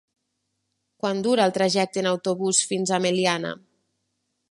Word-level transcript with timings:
Quant 1.03 1.19
dura 1.27 1.45
el 1.49 1.53
trajecte 1.59 2.03
en 2.05 2.09
autobús 2.15 2.65
fins 2.73 2.95
a 2.97 3.01
Meliana? 3.07 3.57